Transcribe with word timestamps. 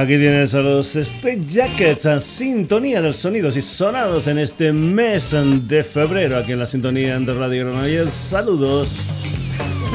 Aquí 0.00 0.16
tienes 0.16 0.54
a 0.54 0.60
los 0.60 0.96
Straight 0.96 1.46
Jackets, 1.46 2.06
a 2.06 2.20
sintonía 2.20 3.02
de 3.02 3.12
sonidos 3.12 3.58
y 3.58 3.60
sonados 3.60 4.28
en 4.28 4.38
este 4.38 4.72
mes 4.72 5.36
de 5.68 5.84
febrero, 5.84 6.38
aquí 6.38 6.52
en 6.52 6.58
la 6.58 6.64
sintonía 6.64 7.18
de 7.18 7.34
Radio 7.34 7.66
Granollers. 7.66 8.10
Saludos 8.10 9.10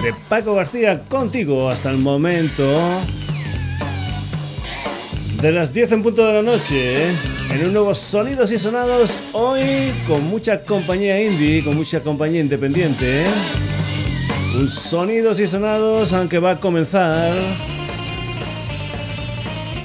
de 0.03 0.13
Paco 0.29 0.53
García 0.53 1.01
contigo 1.09 1.71
hasta 1.71 1.89
el 1.89 1.97
momento 1.97 3.01
de 5.41 5.51
las 5.51 5.73
10 5.73 5.91
en 5.91 6.03
punto 6.03 6.25
de 6.25 6.33
la 6.33 6.41
noche, 6.41 7.07
en 7.51 7.65
un 7.65 7.73
nuevo 7.73 7.93
Sonidos 7.93 8.51
y 8.51 8.57
Sonados, 8.57 9.19
hoy 9.33 9.91
con 10.07 10.23
mucha 10.25 10.63
compañía 10.63 11.21
indie, 11.21 11.63
con 11.63 11.75
mucha 11.75 12.01
compañía 12.01 12.41
independiente. 12.41 13.25
Un 14.55 14.67
Sonidos 14.69 15.39
y 15.39 15.47
Sonados, 15.47 16.13
aunque 16.13 16.39
va 16.39 16.51
a 16.51 16.59
comenzar 16.59 17.33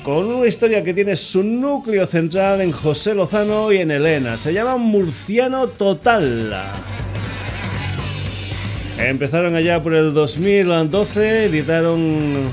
con 0.03 0.27
una 0.27 0.47
historia 0.47 0.83
que 0.83 0.95
tiene 0.95 1.17
su 1.17 1.43
núcleo 1.43 2.07
central 2.07 2.61
en 2.61 2.73
José 2.73 3.15
Lozano 3.15 3.73
y 3.73 3.79
en 3.79 3.91
Elena. 3.91 4.37
Se 4.37 4.53
llama 4.53 4.77
Murciano 4.77 5.67
Total. 5.69 6.63
Empezaron 8.99 9.55
allá 9.55 9.83
por 9.83 9.95
el 9.95 10.13
2012, 10.13 11.47
editaron 11.47 12.51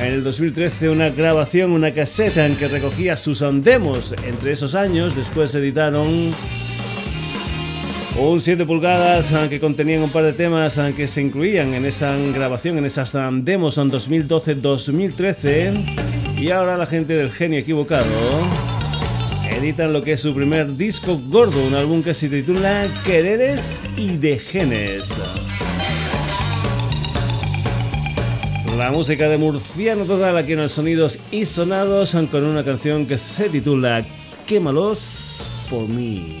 en 0.00 0.06
el 0.06 0.24
2013 0.24 0.88
una 0.90 1.10
grabación, 1.10 1.72
una 1.72 1.92
caseta 1.92 2.46
en 2.46 2.56
que 2.56 2.68
recogía 2.68 3.16
sus 3.16 3.44
demos 3.62 4.14
entre 4.26 4.52
esos 4.52 4.74
años. 4.74 5.16
Después 5.16 5.54
editaron 5.54 6.34
un 8.18 8.40
7 8.40 8.64
pulgadas 8.64 9.34
que 9.48 9.60
contenían 9.60 10.02
un 10.02 10.10
par 10.10 10.24
de 10.24 10.32
temas 10.32 10.80
que 10.96 11.06
se 11.08 11.20
incluían 11.20 11.74
en 11.74 11.84
esa 11.84 12.16
grabación, 12.34 12.78
en 12.78 12.86
esas 12.86 13.14
demos 13.42 13.76
en 13.78 13.90
2012-2013. 13.90 16.38
Y 16.38 16.50
ahora 16.50 16.76
la 16.76 16.86
gente 16.86 17.14
del 17.14 17.30
genio 17.30 17.60
equivocado 17.60 18.04
editan 19.50 19.92
lo 19.92 20.02
que 20.02 20.12
es 20.12 20.20
su 20.20 20.34
primer 20.34 20.76
disco 20.76 21.20
gordo, 21.28 21.64
un 21.64 21.74
álbum 21.74 22.02
que 22.02 22.14
se 22.14 22.28
titula 22.28 22.88
Quereres 23.04 23.80
y 23.96 24.16
de 24.16 24.38
La 28.76 28.90
música 28.90 29.28
de 29.28 29.38
Murciano 29.38 30.04
total 30.04 30.36
aquí 30.36 30.52
en 30.52 30.62
los 30.62 30.72
sonidos 30.72 31.20
y 31.30 31.46
sonados 31.46 32.16
con 32.30 32.44
una 32.44 32.64
canción 32.64 33.06
que 33.06 33.16
se 33.16 33.48
titula 33.48 34.04
Quémalos 34.46 35.46
por 35.70 35.88
mí. 35.88 36.40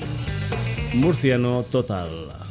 Murciano 0.94 1.64
total. 1.70 2.43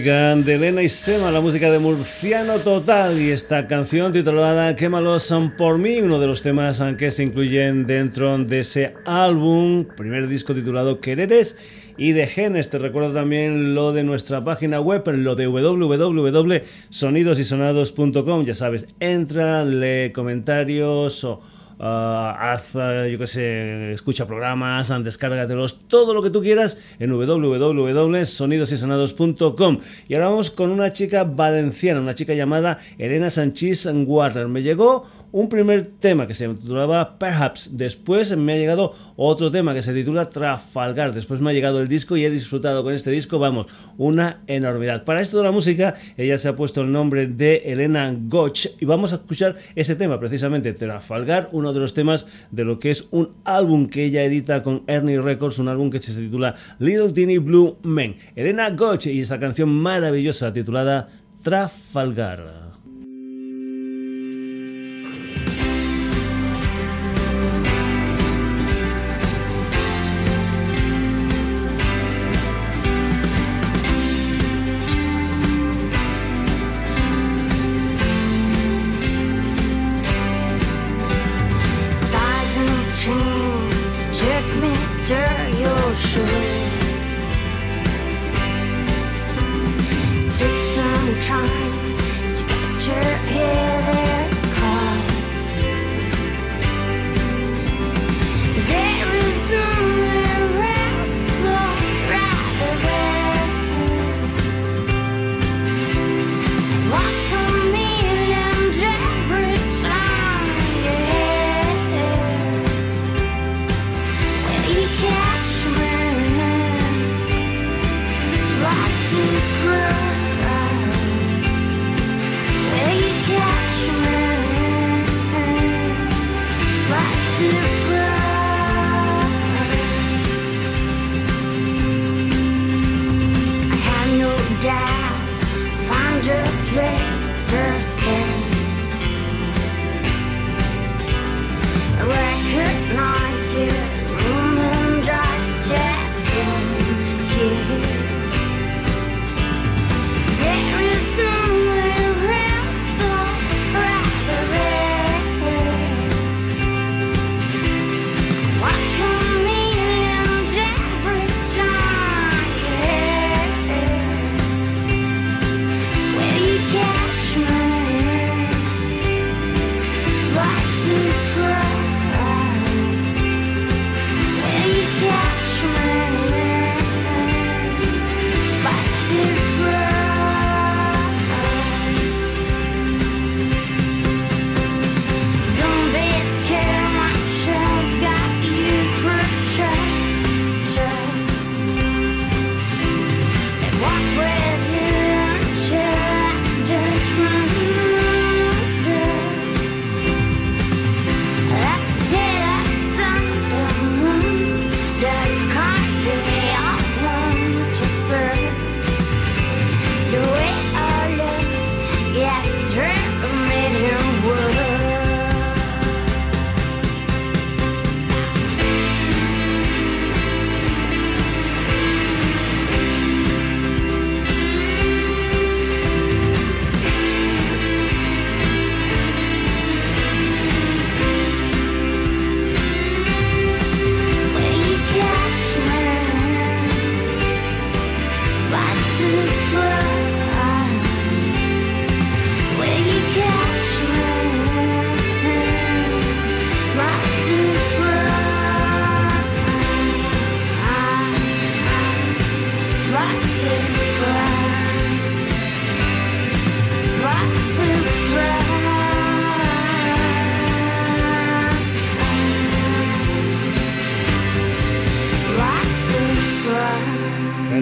De 0.00 0.54
Elena 0.54 0.80
y 0.80 0.88
Sema, 0.88 1.32
la 1.32 1.40
música 1.40 1.72
de 1.72 1.80
Murciano 1.80 2.60
Total 2.60 3.20
y 3.20 3.32
esta 3.32 3.66
canción 3.66 4.12
titulada 4.12 4.76
Quémalos 4.76 5.34
por 5.56 5.78
mí, 5.78 6.00
uno 6.00 6.20
de 6.20 6.28
los 6.28 6.40
temas 6.40 6.80
que 6.96 7.10
se 7.10 7.24
incluyen 7.24 7.84
dentro 7.84 8.38
de 8.38 8.60
ese 8.60 8.94
álbum, 9.04 9.84
primer 9.96 10.28
disco 10.28 10.54
titulado 10.54 11.00
Quereres 11.00 11.56
y 11.96 12.12
de 12.12 12.28
Genes. 12.28 12.70
Te 12.70 12.78
recuerdo 12.78 13.12
también 13.12 13.74
lo 13.74 13.92
de 13.92 14.04
nuestra 14.04 14.44
página 14.44 14.80
web, 14.80 15.02
lo 15.16 15.34
de 15.34 15.48
www.sonidosysonados.com. 15.48 18.44
Ya 18.44 18.54
sabes, 18.54 18.86
entra, 19.00 19.64
lee 19.64 20.12
comentarios 20.12 21.24
o 21.24 21.40
Ah, 21.80 22.52
haz, 22.52 22.74
eh, 22.74 23.08
yo 23.12 23.18
qué 23.18 23.26
sé, 23.28 23.92
escucha 23.92 24.26
programas, 24.26 24.92
descárgatelos, 25.04 25.86
todo 25.86 26.12
lo 26.12 26.20
que 26.22 26.30
tú 26.30 26.42
quieras 26.42 26.96
en 26.98 27.12
www.sonidosysonados.com. 27.12 29.78
Y 30.08 30.14
ahora 30.14 30.30
vamos 30.30 30.50
con 30.50 30.70
una 30.70 30.92
chica 30.92 31.22
valenciana, 31.22 32.00
una 32.00 32.16
chica 32.16 32.34
llamada 32.34 32.78
Elena 32.98 33.30
Sanchís 33.30 33.86
Warner. 33.86 34.48
Me 34.48 34.62
llegó 34.62 35.06
un 35.30 35.48
primer 35.48 35.86
tema 35.86 36.26
que 36.26 36.34
se 36.34 36.48
titulaba 36.48 37.16
Perhaps, 37.18 37.76
después 37.76 38.36
me 38.36 38.54
ha 38.54 38.56
llegado 38.56 38.92
otro 39.16 39.52
tema 39.52 39.72
que 39.72 39.82
se 39.82 39.94
titula 39.94 40.30
Trafalgar, 40.30 41.14
después 41.14 41.40
me 41.40 41.50
ha 41.50 41.52
llegado 41.52 41.80
el 41.80 41.86
disco 41.86 42.16
y 42.16 42.24
he 42.24 42.30
disfrutado 42.30 42.82
con 42.82 42.92
este 42.92 43.12
disco, 43.12 43.38
vamos, 43.38 43.68
una 43.98 44.40
enormidad. 44.48 45.04
Para 45.04 45.20
esto 45.20 45.36
de 45.36 45.44
la 45.44 45.52
música, 45.52 45.94
ella 46.16 46.38
se 46.38 46.48
ha 46.48 46.56
puesto 46.56 46.80
el 46.80 46.90
nombre 46.90 47.28
de 47.28 47.62
Elena 47.66 48.12
Goch 48.18 48.66
y 48.80 48.84
vamos 48.84 49.12
a 49.12 49.16
escuchar 49.16 49.54
ese 49.76 49.94
tema 49.94 50.18
precisamente, 50.18 50.72
Trafalgar, 50.72 51.50
uno 51.52 51.67
de 51.72 51.80
los 51.80 51.94
temas 51.94 52.26
de 52.50 52.64
lo 52.64 52.78
que 52.78 52.90
es 52.90 53.08
un 53.10 53.30
álbum 53.44 53.88
que 53.88 54.04
ella 54.04 54.24
edita 54.24 54.62
con 54.62 54.82
Ernie 54.86 55.20
Records, 55.20 55.58
un 55.58 55.68
álbum 55.68 55.90
que 55.90 56.00
se 56.00 56.12
titula 56.12 56.54
Little 56.78 57.12
Teeny 57.12 57.38
Blue 57.38 57.76
Men. 57.82 58.16
Elena 58.36 58.70
Goche 58.70 59.12
y 59.12 59.20
esta 59.20 59.38
canción 59.38 59.68
maravillosa 59.70 60.52
titulada 60.52 61.08
Trafalgar. 61.42 62.77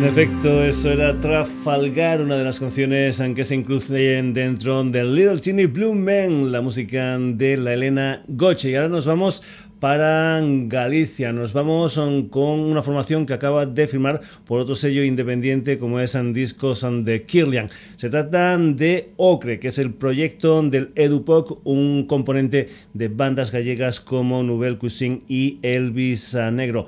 Perfecto, 0.01 0.63
eso 0.63 0.93
era 0.93 1.19
Trafalgar, 1.19 2.21
una 2.21 2.37
de 2.37 2.45
las 2.45 2.61
canciones 2.61 3.21
en 3.21 3.35
que 3.35 3.45
se 3.45 3.55
incluyen 3.55 4.35
dentro 4.35 4.83
de 4.85 5.05
Little 5.05 5.39
Teeny 5.39 5.67
Blue 5.67 5.95
Men, 5.95 6.53
la 6.53 6.61
música 6.61 7.19
de 7.19 7.57
la 7.57 7.73
Elena 7.73 8.23
Goche. 8.27 8.71
Y 8.71 8.75
ahora 8.75 8.89
nos 8.89 9.07
vamos 9.07 9.43
para 9.81 10.41
Galicia. 10.43 11.33
Nos 11.33 11.53
vamos 11.53 12.01
con 12.31 12.61
una 12.61 12.83
formación 12.83 13.27
que 13.27 13.35
acaba 13.35 13.65
de 13.65 13.87
firmar 13.87 14.21
por 14.45 14.61
otro 14.61 14.75
sello 14.75 15.03
independiente 15.03 15.79
como 15.79 16.01
es 16.01 16.19
Discos 16.33 16.87
de 17.05 17.25
Kirlian. 17.25 17.71
Se 17.97 18.11
trata 18.11 18.59
de 18.59 19.11
Ocre, 19.17 19.59
que 19.59 19.69
es 19.69 19.79
el 19.79 19.95
proyecto 19.95 20.63
del 20.63 20.91
EduPoc, 20.95 21.61
un 21.65 22.07
componente 22.07 22.69
de 22.93 23.09
bandas 23.09 23.51
gallegas 23.51 24.01
como 24.01 24.43
Nouvelle 24.43 24.79
Cuisine 24.79 25.23
y 25.29 25.59
Elvis 25.63 26.35
Negro. 26.53 26.87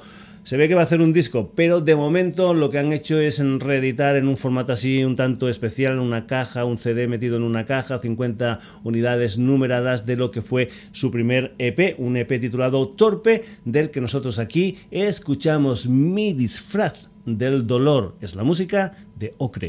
Se 0.48 0.56
ve 0.56 0.66
que 0.66 0.74
va 0.74 0.80
a 0.80 0.84
hacer 0.84 1.02
un 1.02 1.12
disco, 1.12 1.52
pero 1.54 1.82
de 1.82 1.94
momento 1.94 2.54
lo 2.54 2.70
que 2.70 2.78
han 2.78 2.94
hecho 2.94 3.20
es 3.20 3.38
reeditar 3.58 4.16
en 4.16 4.28
un 4.28 4.38
formato 4.38 4.72
así 4.72 5.04
un 5.04 5.14
tanto 5.14 5.50
especial, 5.50 5.98
una 5.98 6.26
caja, 6.26 6.64
un 6.64 6.78
CD 6.78 7.06
metido 7.06 7.36
en 7.36 7.42
una 7.42 7.66
caja, 7.66 7.98
50 7.98 8.58
unidades 8.82 9.36
numeradas 9.36 10.06
de 10.06 10.16
lo 10.16 10.30
que 10.30 10.40
fue 10.40 10.70
su 10.92 11.10
primer 11.10 11.54
EP, 11.58 11.96
un 11.98 12.16
EP 12.16 12.40
titulado 12.40 12.88
Torpe, 12.88 13.44
del 13.66 13.90
que 13.90 14.00
nosotros 14.00 14.38
aquí 14.38 14.78
escuchamos 14.90 15.86
Mi 15.86 16.32
disfraz 16.32 17.10
del 17.26 17.66
dolor. 17.66 18.16
Es 18.22 18.34
la 18.34 18.42
música 18.42 18.94
de 19.18 19.34
Ocre. 19.36 19.68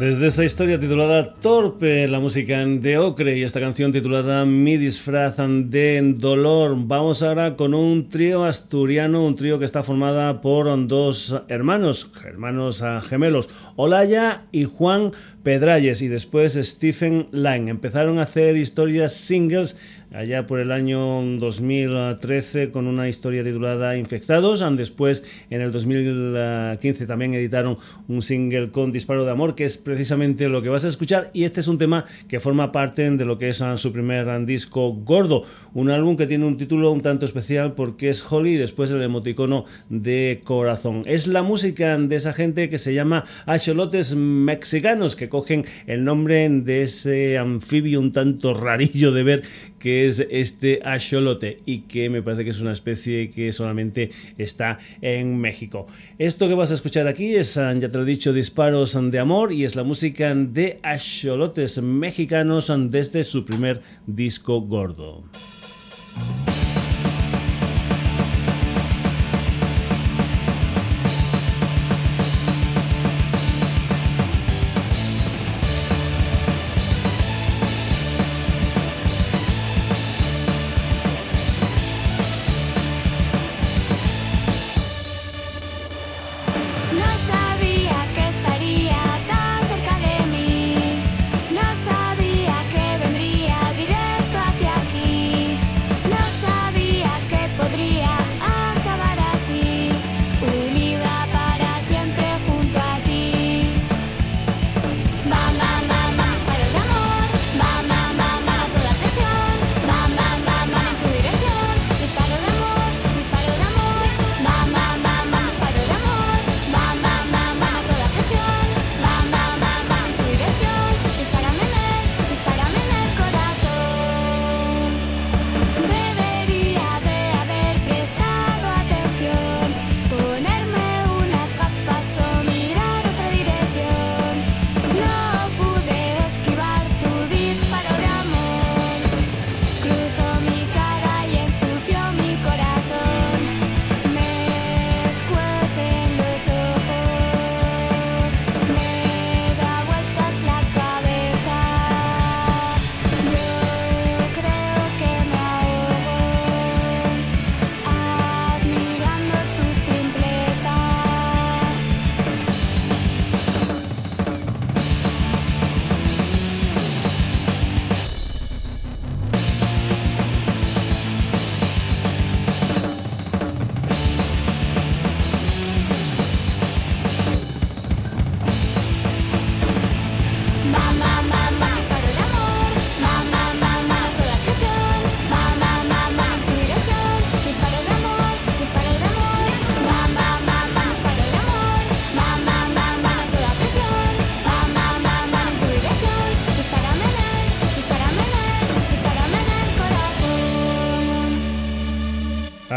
Desde 0.00 0.28
esa 0.28 0.46
historia 0.46 0.80
titulada 0.80 1.28
Torpe, 1.28 2.08
la 2.08 2.20
música 2.20 2.64
de 2.64 2.96
Ocre 2.96 3.36
y 3.36 3.42
esta 3.42 3.60
canción 3.60 3.92
titulada 3.92 4.46
Mi 4.46 4.78
disfraz 4.78 5.36
de 5.36 6.14
dolor, 6.16 6.74
vamos 6.74 7.22
ahora 7.22 7.54
con 7.54 7.74
un 7.74 8.08
trío 8.08 8.44
asturiano, 8.44 9.26
un 9.26 9.34
trío 9.36 9.58
que 9.58 9.66
está 9.66 9.82
formada 9.82 10.40
por 10.40 10.88
dos 10.88 11.36
hermanos, 11.48 12.10
hermanos 12.24 12.82
gemelos, 13.10 13.50
Olaya 13.76 14.46
y 14.52 14.64
Juan 14.64 15.10
Pedralles 15.42 16.02
y 16.02 16.08
después 16.08 16.54
Stephen 16.54 17.28
Lang. 17.32 17.68
Empezaron 17.68 18.18
a 18.18 18.22
hacer 18.22 18.56
historias 18.56 19.14
singles 19.14 19.76
allá 20.12 20.46
por 20.46 20.58
el 20.58 20.72
año 20.72 21.22
2013 21.38 22.70
con 22.70 22.86
una 22.86 23.08
historia 23.08 23.44
titulada 23.44 23.96
Infectados. 23.96 24.64
Después, 24.76 25.24
en 25.50 25.60
el 25.60 25.72
2015, 25.72 27.06
también 27.06 27.34
editaron 27.34 27.78
un 28.08 28.22
single 28.22 28.70
con 28.70 28.92
Disparo 28.92 29.24
de 29.24 29.30
Amor, 29.30 29.54
que 29.54 29.64
es 29.64 29.78
precisamente 29.78 30.48
lo 30.48 30.62
que 30.62 30.68
vas 30.68 30.84
a 30.84 30.88
escuchar. 30.88 31.30
Y 31.32 31.44
este 31.44 31.60
es 31.60 31.68
un 31.68 31.78
tema 31.78 32.04
que 32.28 32.40
forma 32.40 32.72
parte 32.72 33.08
de 33.10 33.24
lo 33.24 33.38
que 33.38 33.48
es 33.48 33.62
su 33.76 33.92
primer 33.92 34.44
disco 34.44 34.92
gordo. 34.92 35.42
Un 35.74 35.90
álbum 35.90 36.16
que 36.16 36.26
tiene 36.26 36.44
un 36.44 36.56
título 36.56 36.92
un 36.92 37.00
tanto 37.00 37.24
especial 37.24 37.74
porque 37.74 38.08
es 38.08 38.24
Holly 38.30 38.54
y 38.54 38.56
después 38.56 38.90
el 38.90 39.02
emoticono 39.02 39.64
de 39.88 40.40
corazón. 40.44 41.02
Es 41.06 41.26
la 41.26 41.42
música 41.42 41.96
de 41.96 42.16
esa 42.16 42.32
gente 42.32 42.68
que 42.68 42.78
se 42.78 42.94
llama 42.94 43.24
Acholotes 43.46 44.14
Mexicanos, 44.16 45.16
que 45.16 45.29
cogen 45.30 45.64
el 45.86 46.04
nombre 46.04 46.46
de 46.50 46.82
ese 46.82 47.38
anfibio 47.38 47.98
un 48.00 48.12
tanto 48.12 48.52
rarillo 48.66 49.12
de 49.12 49.22
ver 49.22 49.42
que 49.78 50.06
es 50.06 50.26
este 50.30 50.80
axolote 50.84 51.60
y 51.64 51.82
que 51.82 52.10
me 52.10 52.22
parece 52.22 52.44
que 52.44 52.50
es 52.50 52.60
una 52.60 52.72
especie 52.72 53.30
que 53.30 53.50
solamente 53.52 54.10
está 54.36 54.78
en 55.00 55.38
México. 55.38 55.86
Esto 56.18 56.46
que 56.48 56.54
vas 56.54 56.70
a 56.70 56.74
escuchar 56.74 57.08
aquí 57.08 57.34
es, 57.34 57.56
ah, 57.56 57.72
ya 57.72 57.88
te 57.88 57.96
lo 57.96 58.04
he 58.04 58.06
dicho, 58.06 58.34
Disparos 58.34 58.98
de 59.10 59.18
Amor 59.18 59.52
y 59.52 59.64
es 59.64 59.74
la 59.74 59.84
música 59.84 60.34
de 60.34 60.78
axolotes 60.82 61.80
mexicanos 61.80 62.70
desde 62.90 63.24
su 63.24 63.46
primer 63.46 63.80
disco 64.06 64.60
gordo. 64.60 65.24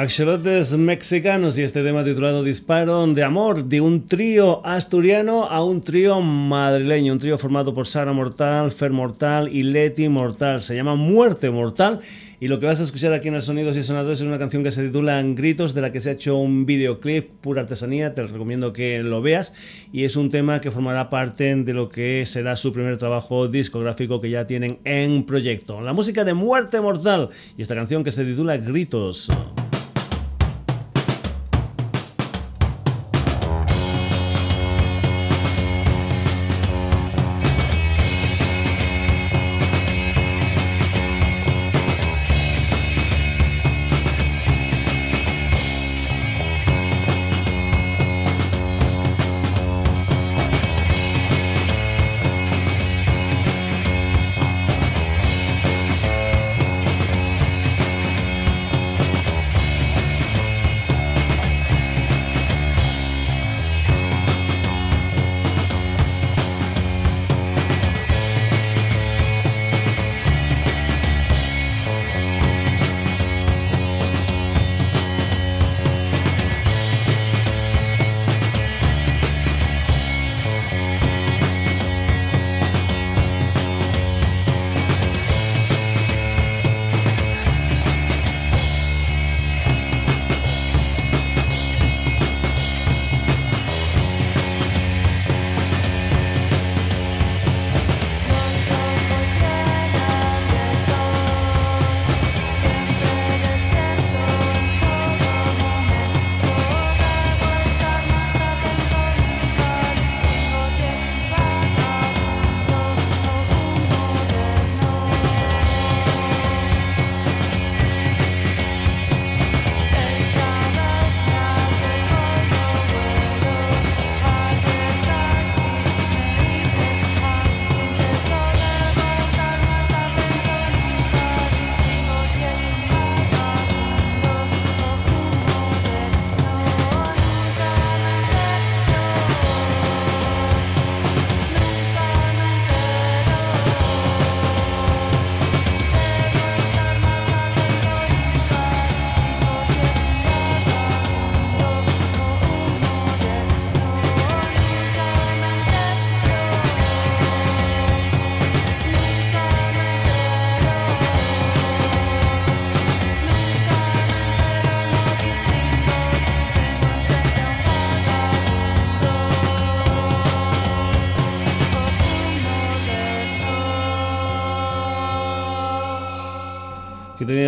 Axolotes 0.04 0.78
mexicanos 0.78 1.58
y 1.58 1.64
este 1.64 1.82
tema 1.82 2.04
titulado 2.04 2.44
Disparo 2.44 3.08
de 3.08 3.24
Amor, 3.24 3.64
de 3.64 3.80
un 3.80 4.06
trío 4.06 4.60
asturiano 4.66 5.46
a 5.46 5.64
un 5.64 5.82
trío 5.82 6.20
madrileño, 6.20 7.14
un 7.14 7.20
trío 7.20 7.38
formado 7.38 7.74
por 7.74 7.88
Sara 7.88 8.12
Mortal, 8.12 8.70
Fer 8.72 8.92
Mortal 8.92 9.48
y 9.48 9.64
Leti 9.64 10.10
Mortal. 10.10 10.62
Se 10.62 10.76
llama 10.76 10.96
Muerte 10.96 11.50
Mortal 11.50 12.02
y 12.42 12.50
lo 12.50 12.60
que 12.60 12.66
vas 12.66 12.82
a 12.82 12.84
escuchar 12.84 13.14
aquí 13.14 13.30
en 13.30 13.36
el 13.36 13.42
Sonidos 13.42 13.78
y 13.78 13.82
Sonadores 13.82 14.20
es 14.20 14.28
una 14.28 14.38
canción 14.38 14.62
que 14.62 14.72
se 14.72 14.84
titula 14.84 15.24
Gritos, 15.24 15.74
de 15.74 15.80
la 15.80 15.94
que 15.94 16.02
se 16.02 16.10
ha 16.10 16.14
hecho 16.14 16.36
un 16.36 16.66
videoclip, 16.66 17.30
pura 17.40 17.62
artesanía, 17.62 18.14
te 18.14 18.24
recomiendo 18.24 18.74
que 18.74 19.02
lo 19.04 19.22
veas 19.22 19.54
y 19.94 20.04
es 20.04 20.18
un 20.18 20.30
tema 20.30 20.60
que 20.60 20.70
formará 20.70 21.10
parte 21.10 21.56
de 21.56 21.74
lo 21.74 21.88
que 21.88 22.26
será 22.26 22.58
su 22.58 22.74
primer 22.74 22.98
trabajo 22.98 23.48
discográfico 23.48 24.20
que 24.20 24.30
ya 24.30 24.46
tienen 24.46 24.80
en 24.84 25.24
proyecto. 25.24 25.80
La 25.80 25.94
música 25.94 26.26
de 26.26 26.34
Muerte 26.34 26.82
Mortal 26.82 27.30
y 27.58 27.62
esta 27.62 27.74
canción 27.74 28.04
que 28.04 28.12
se 28.12 28.26
titula 28.26 28.58
Gritos. 28.58 29.32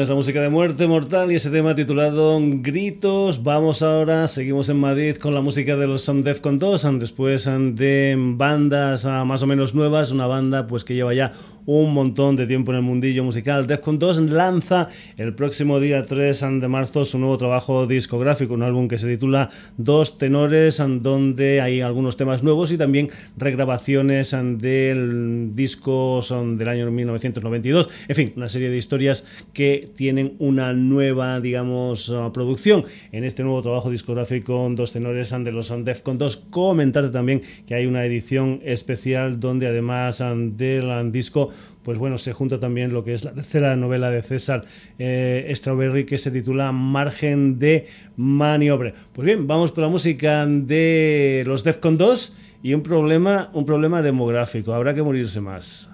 Tenías 0.05 0.09
la 0.09 0.15
música 0.17 0.41
de 0.41 0.49
Muerte 0.49 0.85
Mortal 0.85 1.31
y 1.31 1.35
ese 1.35 1.49
tema 1.49 1.73
titulado 1.73 2.39
Gritos. 2.39 3.41
Vamos 3.41 3.81
ahora, 3.81 4.27
seguimos 4.27 4.69
en 4.69 4.77
Madrid 4.77 5.15
con 5.15 5.33
la 5.33 5.41
música 5.41 5.75
de 5.75 5.87
los 5.87 6.03
Some 6.03 6.21
Defcon 6.21 6.59
2, 6.59 6.99
después 6.99 7.45
de 7.45 8.15
bandas 8.15 9.05
ah, 9.05 9.25
más 9.25 9.41
o 9.41 9.47
menos 9.47 9.73
nuevas, 9.73 10.11
una 10.11 10.27
banda 10.27 10.67
pues 10.67 10.83
que 10.83 10.93
lleva 10.93 11.15
ya 11.15 11.31
un 11.65 11.93
montón 11.93 12.35
de 12.35 12.45
tiempo 12.45 12.71
en 12.71 12.77
el 12.77 12.83
mundillo 12.83 13.23
musical. 13.23 13.65
Defcon 13.65 13.97
2 13.97 14.29
lanza 14.29 14.87
el 15.17 15.33
próximo 15.33 15.79
día 15.79 16.03
3 16.03 16.45
de 16.61 16.67
marzo 16.67 17.03
su 17.03 17.17
nuevo 17.17 17.37
trabajo 17.37 17.87
discográfico, 17.87 18.53
un 18.53 18.61
álbum 18.61 18.87
que 18.87 18.99
se 18.99 19.07
titula 19.07 19.49
Dos 19.77 20.19
Tenores, 20.19 20.81
donde 21.01 21.61
hay 21.61 21.81
algunos 21.81 22.15
temas 22.15 22.43
nuevos 22.43 22.71
y 22.71 22.77
también 22.77 23.09
regrabaciones 23.37 24.35
del 24.59 25.55
disco 25.55 26.21
son 26.21 26.59
del 26.59 26.67
año 26.67 26.91
1992. 26.91 27.89
En 28.07 28.15
fin, 28.15 28.33
una 28.35 28.49
serie 28.49 28.69
de 28.69 28.77
historias 28.77 29.25
que 29.53 29.89
tienen 29.95 30.35
una 30.39 30.73
nueva, 30.73 31.39
digamos, 31.39 32.13
producción 32.33 32.83
en 33.11 33.23
este 33.23 33.43
nuevo 33.43 33.61
trabajo 33.61 33.89
discográfico 33.89 34.67
Dos 34.71 34.93
Tenores 34.93 35.31
de 35.31 35.51
los 35.51 35.73
Defcon 35.83 36.17
2. 36.17 36.37
Comentarte 36.49 37.09
también 37.09 37.41
que 37.65 37.75
hay 37.75 37.85
una 37.85 38.05
edición 38.05 38.61
especial 38.63 39.39
donde 39.39 39.67
además 39.67 40.23
del 40.57 41.11
disco 41.11 41.49
pues 41.85 41.99
bueno, 41.99 42.17
se 42.17 42.33
junta 42.33 42.59
también 42.59 42.91
lo 42.91 43.03
que 43.03 43.13
es 43.13 43.23
la 43.23 43.31
tercera 43.31 43.75
novela 43.75 44.09
de 44.09 44.23
César 44.23 44.65
eh, 44.97 45.51
Strawberry 45.55 46.05
que 46.05 46.17
se 46.17 46.31
titula 46.31 46.71
Margen 46.71 47.59
de 47.59 47.85
Maniobra. 48.17 48.91
Pues 49.13 49.25
bien, 49.25 49.45
vamos 49.45 49.71
con 49.71 49.83
la 49.83 49.89
música 49.89 50.47
de 50.47 51.43
los 51.45 51.63
Defcon 51.63 51.97
2 51.97 52.33
y 52.63 52.73
un 52.73 52.81
problema, 52.81 53.51
un 53.53 53.67
problema 53.67 54.01
demográfico. 54.01 54.73
Habrá 54.73 54.95
que 54.95 55.03
morirse 55.03 55.41
más. 55.41 55.91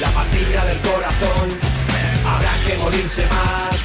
La 0.00 0.08
pastilla 0.10 0.64
del 0.64 0.80
corazón. 0.80 1.48
Habrá 2.26 2.52
que 2.66 2.76
morirse 2.78 3.26
más, 3.26 3.76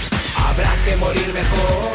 habrá 0.47 0.73
que 0.86 0.95
morir 0.95 1.34
mejor, 1.34 1.91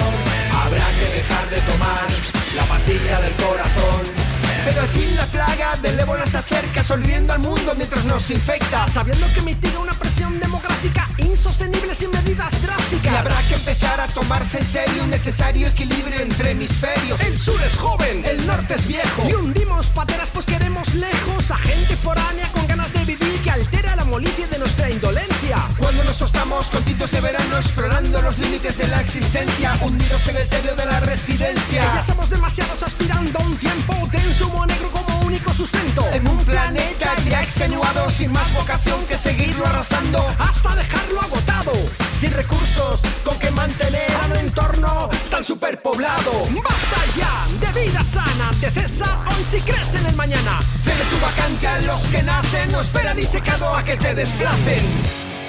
habrá 0.64 0.86
que 0.98 1.06
dejar 1.16 1.48
de 1.48 1.60
tomar 1.72 2.06
la 2.54 2.64
pastilla 2.64 3.20
del 3.20 3.32
corazón. 3.36 4.30
Pero 4.64 4.82
al 4.82 4.88
fin 4.88 5.16
la 5.16 5.24
plaga 5.24 5.76
del 5.80 5.98
ébola 5.98 6.26
se 6.26 6.36
acerca 6.36 6.84
sonriendo 6.84 7.32
al 7.32 7.38
mundo 7.38 7.72
mientras 7.76 8.04
nos 8.04 8.28
infecta 8.30 8.86
Sabiendo 8.88 9.26
que 9.32 9.40
mitiga 9.40 9.78
una 9.78 9.94
presión 9.94 10.38
demográfica 10.38 11.08
insostenible 11.16 11.94
sin 11.94 12.10
medidas 12.10 12.50
drásticas. 12.62 13.12
Y 13.12 13.16
habrá 13.16 13.36
que 13.48 13.54
empezar 13.54 14.00
a 14.00 14.06
tomarse 14.08 14.58
en 14.58 14.66
serio 14.66 15.04
un 15.04 15.10
necesario 15.10 15.66
equilibrio 15.66 16.20
entre 16.20 16.50
hemisferios. 16.50 17.20
El 17.22 17.38
sur 17.38 17.60
es 17.62 17.76
joven, 17.76 18.22
el 18.26 18.46
norte 18.46 18.74
es 18.74 18.86
viejo. 18.86 19.26
Y 19.28 19.32
hundimos 19.32 19.86
pateras 19.88 20.28
pues 20.30 20.44
queremos 20.44 20.94
lejos 20.94 21.50
a 21.50 21.56
gente 21.56 21.96
foránea 21.96 22.48
con 22.52 22.66
ganas 22.66 22.79
vivir 23.16 23.40
que 23.42 23.50
altera 23.50 23.96
la 23.96 24.04
molicie 24.04 24.46
de 24.46 24.58
nuestra 24.58 24.88
indolencia 24.88 25.39
Cuando 25.78 26.04
nos 26.04 26.20
estamos 26.20 26.70
contitos 26.70 27.10
de 27.10 27.20
verano 27.20 27.56
explorando 27.56 28.22
los 28.22 28.38
límites 28.38 28.78
de 28.78 28.86
la 28.86 29.00
existencia 29.00 29.72
Hundidos 29.80 30.28
en 30.28 30.36
el 30.36 30.48
tedio 30.48 30.76
de 30.76 30.86
la 30.86 31.00
residencia. 31.00 31.82
Ya 31.92 32.02
somos 32.04 32.30
demasiados 32.30 32.80
aspirando 32.84 33.36
a 33.36 33.42
un 33.42 33.56
tiempo 33.56 33.94
denso 34.12 34.64
negro 34.66 34.90
como 34.92 35.26
único 35.26 35.52
sustento. 35.52 36.06
En 36.12 36.28
un 36.28 36.38
planeta 36.44 37.16
ya 37.28 37.42
extenuado 37.42 38.08
Sin 38.10 38.30
más 38.30 38.52
vocación 38.54 39.04
que 39.06 39.16
seguirlo 39.16 39.66
arrasando 39.66 40.24
Hasta 40.38 40.76
dejarlo 40.76 41.20
agotado. 41.20 41.72
Sin 42.20 42.32
recursos 42.32 43.00
con 43.24 43.36
que 43.40 43.50
mantener 43.50 44.12
a 44.22 44.26
un 44.26 44.36
entorno 44.36 45.10
tan 45.30 45.44
superpoblado 45.44 46.46
Basta 46.62 47.00
ya 47.16 47.72
de 47.72 47.80
vida 47.86 48.04
sana 48.04 48.52
De 48.60 48.70
cesa 48.70 49.24
hoy 49.26 49.44
si 49.50 49.60
crees 49.62 49.94
en 49.94 50.06
el 50.06 50.14
mañana. 50.14 50.60
Cede 50.84 51.02
tu 51.10 51.18
vacante 51.18 51.66
a 51.66 51.80
los 51.80 52.02
que 52.02 52.22
nacen 52.22 52.70
No 52.70 52.80
espera 52.82 53.14
ni 53.14 53.22
secado 53.24 53.74
a 53.74 53.82
que 53.82 53.96
te 53.96 54.14
desplacen 54.14 55.39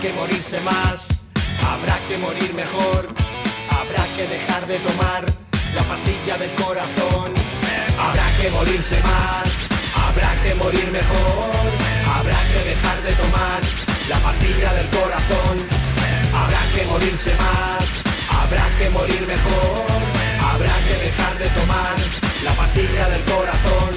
que 0.00 0.12
morirse 0.12 0.60
más 0.60 1.08
Habrá 1.62 1.98
que 2.08 2.18
morir 2.18 2.54
mejor 2.54 3.08
Habrá 3.70 4.04
que 4.14 4.26
dejar 4.26 4.66
de 4.66 4.78
tomar 4.78 5.24
la 5.74 5.82
pastilla 5.82 6.36
del 6.38 6.50
corazón. 6.54 7.32
Habrá 7.98 8.26
que 8.40 8.50
morirse 8.50 9.00
más, 9.02 9.48
habrá 9.94 10.34
que 10.42 10.54
morir 10.54 10.90
mejor. 10.90 11.52
Habrá 12.16 12.38
que 12.52 12.60
dejar 12.70 13.02
de 13.02 13.12
tomar 13.12 13.60
la 14.08 14.18
pastilla 14.18 14.72
del 14.74 14.88
corazón. 14.90 15.56
Habrá 16.34 16.60
que 16.74 16.84
morirse 16.86 17.34
más, 17.36 17.84
habrá 18.42 18.68
que 18.78 18.90
morir 18.90 19.26
mejor. 19.26 19.86
Habrá 20.50 20.74
que 20.86 20.94
dejar 21.06 21.38
de 21.38 21.48
tomar 21.60 21.96
la 22.44 22.52
pastilla 22.52 23.08
del 23.08 23.24
corazón. 23.24 23.90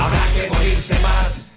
Habrá 0.00 0.24
que 0.34 0.48
morirse 0.48 0.94
más. 1.00 1.47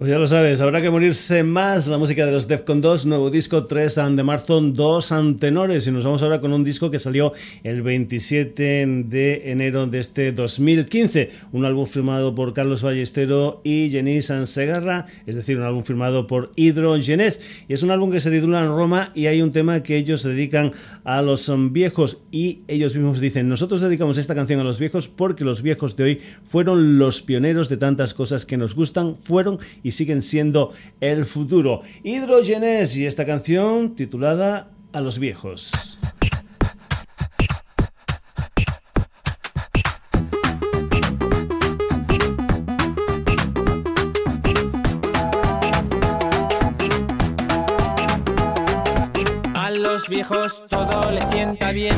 Pues 0.00 0.08
ya 0.08 0.18
lo 0.18 0.26
sabes, 0.26 0.62
habrá 0.62 0.80
que 0.80 0.88
morirse 0.88 1.42
más 1.42 1.86
la 1.86 1.98
música 1.98 2.24
de 2.24 2.32
los 2.32 2.48
Defcon 2.48 2.80
2, 2.80 3.04
nuevo 3.04 3.28
disco 3.28 3.66
3 3.66 3.96
de 4.16 4.22
marzo, 4.22 4.58
dos 4.62 5.12
antenores. 5.12 5.86
Y 5.86 5.92
nos 5.92 6.04
vamos 6.04 6.22
ahora 6.22 6.40
con 6.40 6.54
un 6.54 6.64
disco 6.64 6.90
que 6.90 6.98
salió 6.98 7.34
el 7.64 7.82
27 7.82 8.86
de 9.04 9.50
enero 9.52 9.86
de 9.86 9.98
este 9.98 10.32
2015. 10.32 11.28
Un 11.52 11.66
álbum 11.66 11.84
firmado 11.84 12.34
por 12.34 12.54
Carlos 12.54 12.82
Ballestero 12.82 13.60
y 13.62 13.90
Jenny 13.90 14.22
Segarra, 14.22 15.04
es 15.26 15.36
decir, 15.36 15.58
un 15.58 15.64
álbum 15.64 15.84
firmado 15.84 16.26
por 16.26 16.50
Hidro 16.56 16.98
Genés. 16.98 17.66
Y 17.68 17.74
es 17.74 17.82
un 17.82 17.90
álbum 17.90 18.10
que 18.10 18.20
se 18.20 18.30
titula 18.30 18.60
en 18.60 18.68
Roma 18.68 19.10
y 19.14 19.26
hay 19.26 19.42
un 19.42 19.52
tema 19.52 19.82
que 19.82 19.98
ellos 19.98 20.22
dedican 20.22 20.72
a 21.04 21.20
los 21.20 21.52
viejos. 21.72 22.22
Y 22.30 22.60
ellos 22.68 22.94
mismos 22.94 23.20
dicen: 23.20 23.50
Nosotros 23.50 23.82
dedicamos 23.82 24.16
esta 24.16 24.34
canción 24.34 24.60
a 24.60 24.64
los 24.64 24.78
viejos 24.78 25.08
porque 25.08 25.44
los 25.44 25.60
viejos 25.60 25.94
de 25.96 26.04
hoy 26.04 26.20
fueron 26.46 26.96
los 26.96 27.20
pioneros 27.20 27.68
de 27.68 27.76
tantas 27.76 28.14
cosas 28.14 28.46
que 28.46 28.56
nos 28.56 28.74
gustan, 28.74 29.16
fueron 29.18 29.58
y 29.82 29.89
siguen 29.90 30.22
siendo 30.22 30.72
el 31.00 31.26
futuro. 31.26 31.80
Hidrogenes 32.02 32.96
y 32.96 33.06
esta 33.06 33.26
canción 33.26 33.94
titulada 33.94 34.70
A 34.92 35.00
los 35.00 35.18
viejos. 35.18 35.98
A 49.54 49.70
los 49.70 50.08
viejos 50.08 50.64
todo 50.68 51.10
les 51.10 51.28
sienta 51.28 51.72
bien. 51.72 51.94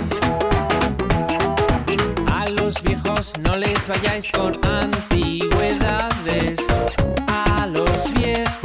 A 2.30 2.48
los 2.48 2.62
los 2.72 2.82
viejos 2.82 3.32
no 3.40 3.56
les 3.58 3.88
vayáis 3.88 4.30
con 4.32 4.52
antigüedades. 4.64 6.58
A 7.28 7.51
los 8.10 8.61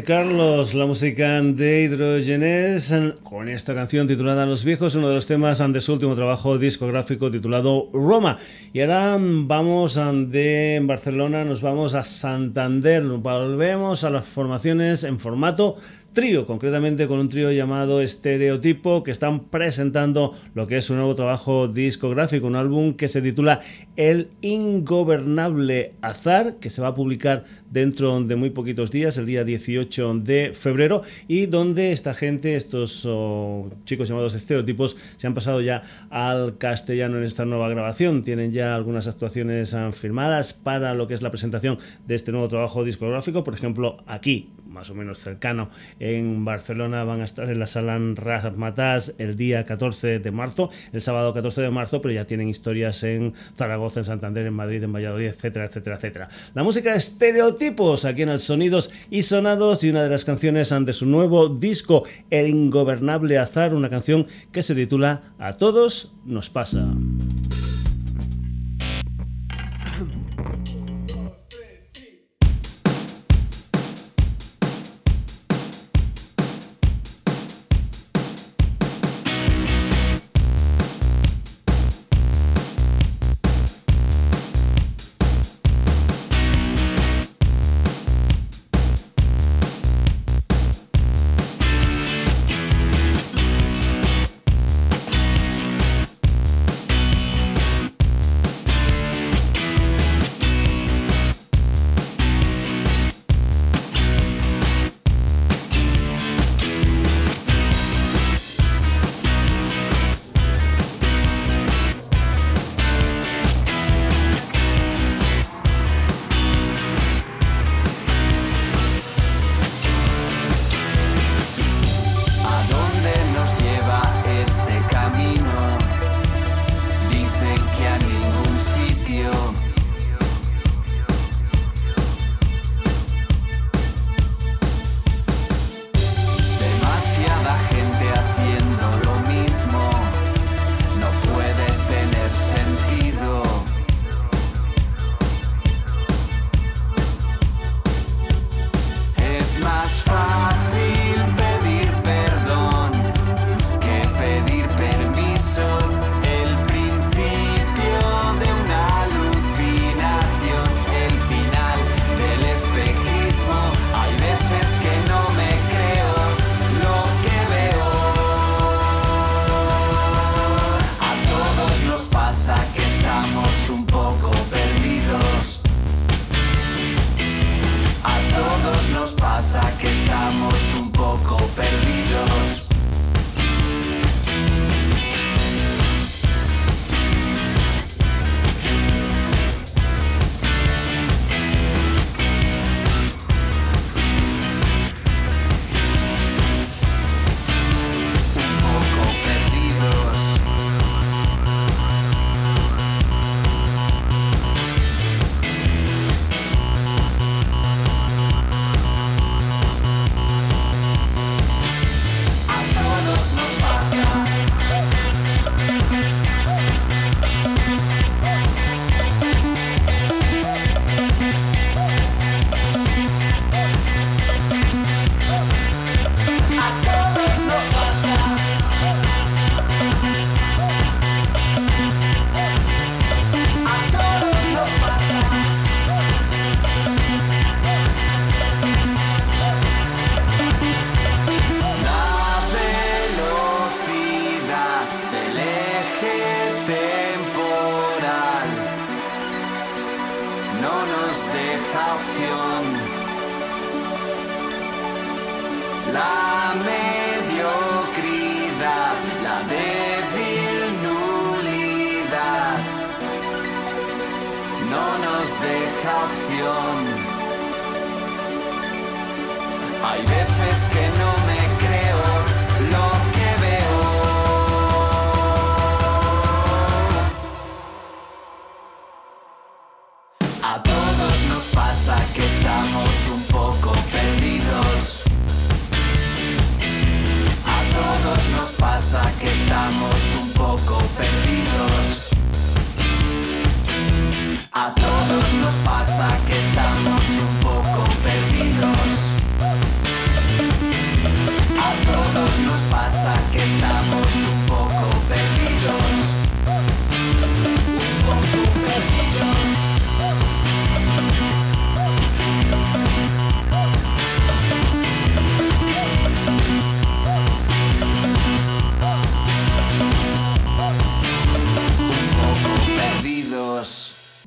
Carlos, 0.00 0.72
la 0.72 0.86
música 0.86 1.42
de 1.42 1.82
Hidrogenés, 1.82 2.94
con 3.22 3.50
esta 3.50 3.74
canción 3.74 4.06
titulada 4.06 4.46
Los 4.46 4.64
Viejos, 4.64 4.94
uno 4.94 5.08
de 5.08 5.14
los 5.14 5.26
temas 5.26 5.62
de 5.70 5.80
su 5.82 5.92
último 5.92 6.14
trabajo 6.14 6.56
discográfico 6.56 7.30
titulado 7.30 7.90
Roma. 7.92 8.38
Y 8.72 8.80
ahora 8.80 9.18
vamos 9.20 10.00
de 10.28 10.80
Barcelona, 10.82 11.44
nos 11.44 11.60
vamos 11.60 11.94
a 11.94 12.04
Santander, 12.04 13.02
volvemos 13.02 14.04
a 14.04 14.10
las 14.10 14.26
formaciones 14.26 15.04
en 15.04 15.18
formato 15.18 15.74
trío, 16.12 16.46
concretamente 16.46 17.06
con 17.06 17.18
un 17.18 17.28
trío 17.28 17.50
llamado 17.52 18.00
Estereotipo, 18.00 19.02
que 19.02 19.10
están 19.10 19.44
presentando 19.44 20.34
lo 20.54 20.66
que 20.66 20.76
es 20.76 20.84
su 20.84 20.94
nuevo 20.94 21.14
trabajo 21.14 21.68
discográfico, 21.68 22.46
un 22.46 22.56
álbum 22.56 22.94
que 22.94 23.08
se 23.08 23.22
titula 23.22 23.60
El 23.96 24.28
Ingobernable 24.42 25.94
Azar, 26.02 26.56
que 26.60 26.70
se 26.70 26.82
va 26.82 26.88
a 26.88 26.94
publicar 26.94 27.44
dentro 27.70 28.22
de 28.22 28.36
muy 28.36 28.50
poquitos 28.50 28.90
días, 28.90 29.18
el 29.18 29.26
día 29.26 29.44
18 29.44 30.14
de 30.18 30.52
febrero, 30.52 31.02
y 31.28 31.46
donde 31.46 31.92
esta 31.92 32.14
gente, 32.14 32.56
estos 32.56 33.06
oh, 33.08 33.70
chicos 33.84 34.08
llamados 34.08 34.34
Estereotipos, 34.34 34.96
se 35.16 35.26
han 35.26 35.34
pasado 35.34 35.60
ya 35.60 35.82
al 36.10 36.58
castellano 36.58 37.18
en 37.18 37.24
esta 37.24 37.44
nueva 37.44 37.68
grabación. 37.68 38.22
Tienen 38.22 38.52
ya 38.52 38.74
algunas 38.74 39.08
actuaciones 39.08 39.74
ah, 39.74 39.92
firmadas 39.92 40.52
para 40.52 40.94
lo 40.94 41.06
que 41.06 41.14
es 41.14 41.22
la 41.22 41.30
presentación 41.30 41.78
de 42.06 42.14
este 42.14 42.32
nuevo 42.32 42.48
trabajo 42.48 42.84
discográfico, 42.84 43.44
por 43.44 43.54
ejemplo, 43.54 43.98
aquí, 44.06 44.50
más 44.72 44.90
o 44.90 44.94
menos 44.94 45.18
cercano, 45.18 45.68
en 46.00 46.44
Barcelona 46.44 47.04
van 47.04 47.20
a 47.20 47.24
estar 47.24 47.48
en 47.48 47.58
la 47.58 47.66
sala 47.66 47.98
Razzmatazz 47.98 49.12
el 49.18 49.36
día 49.36 49.64
14 49.64 50.18
de 50.18 50.30
marzo, 50.30 50.70
el 50.92 51.02
sábado 51.02 51.32
14 51.32 51.62
de 51.62 51.70
marzo, 51.70 52.00
pero 52.00 52.14
ya 52.14 52.26
tienen 52.26 52.48
historias 52.48 53.02
en 53.04 53.34
Zaragoza, 53.56 54.00
en 54.00 54.04
Santander, 54.04 54.46
en 54.46 54.54
Madrid, 54.54 54.82
en 54.82 54.92
Valladolid, 54.92 55.26
etcétera, 55.26 55.66
etcétera, 55.66 55.96
etcétera. 55.96 56.28
La 56.54 56.62
música 56.62 56.92
de 56.92 56.98
estereotipos 56.98 58.04
aquí 58.04 58.22
en 58.22 58.30
el 58.30 58.40
Sonidos 58.40 58.90
y 59.10 59.22
Sonados 59.22 59.84
y 59.84 59.90
una 59.90 60.02
de 60.02 60.08
las 60.08 60.24
canciones 60.24 60.70
de 60.70 60.92
su 60.92 61.06
nuevo 61.06 61.48
disco 61.48 62.04
El 62.30 62.48
Ingobernable 62.48 63.38
Azar, 63.38 63.74
una 63.74 63.88
canción 63.88 64.26
que 64.50 64.62
se 64.62 64.74
titula 64.74 65.34
A 65.38 65.52
todos 65.52 66.14
nos 66.24 66.50
pasa. 66.50 66.88